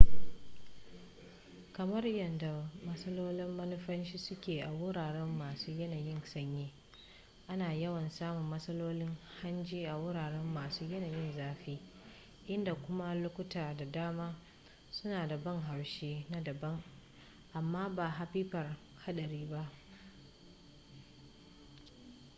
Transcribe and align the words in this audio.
kamar 1.75 2.03
yadda 2.21 2.53
matsalolin 2.85 3.49
manumfashi 3.57 4.17
suke 4.27 4.61
a 4.67 4.69
wurare 4.71 5.23
masu 5.39 5.71
yanayin 5.79 6.21
sanyi 6.25 6.71
ana 7.47 7.73
yawan 7.73 8.09
samun 8.09 8.49
matsalolin 8.49 9.17
hanji 9.41 9.85
a 9.87 9.95
wurare 9.97 10.41
masu 10.53 10.83
yanayin 10.85 11.33
zafi 11.35 11.77
inda 12.47 12.73
kuma 12.75 13.13
lokuta 13.15 13.75
da 13.77 13.85
dama 13.85 14.35
suna 14.91 15.27
da 15.27 15.37
ban 15.37 15.61
haushi 15.61 16.25
na 16.29 16.41
daban 16.43 16.83
amma 17.53 17.89
ba 17.89 18.09
hapipar 18.09 18.77
haɗari 19.05 19.45
ba 19.49 19.71